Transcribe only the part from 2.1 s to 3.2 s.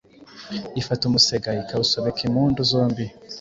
impindu zombie,